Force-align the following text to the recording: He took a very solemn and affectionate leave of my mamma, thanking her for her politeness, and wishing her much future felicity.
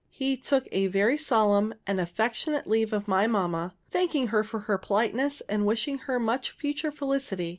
He 0.09 0.35
took 0.35 0.67
a 0.71 0.87
very 0.87 1.15
solemn 1.15 1.75
and 1.85 2.01
affectionate 2.01 2.65
leave 2.65 2.91
of 2.91 3.07
my 3.07 3.27
mamma, 3.27 3.75
thanking 3.91 4.29
her 4.29 4.43
for 4.43 4.61
her 4.61 4.79
politeness, 4.79 5.41
and 5.41 5.63
wishing 5.63 5.99
her 5.99 6.19
much 6.19 6.49
future 6.49 6.91
felicity. 6.91 7.49